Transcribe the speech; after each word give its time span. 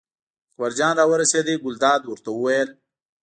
اکبرجان 0.51 0.93
راورسېد، 0.99 1.47
ګلداد 1.63 2.01
ورته 2.05 2.29
وویل. 2.33 2.69